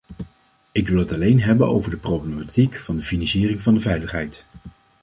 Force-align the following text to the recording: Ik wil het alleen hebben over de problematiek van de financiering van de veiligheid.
Ik 0.71 0.87
wil 0.87 0.99
het 0.99 1.11
alleen 1.11 1.41
hebben 1.41 1.67
over 1.67 1.91
de 1.91 1.97
problematiek 1.97 2.75
van 2.79 2.95
de 2.95 3.01
financiering 3.03 3.61
van 3.61 3.73
de 3.73 3.79
veiligheid. 3.79 4.45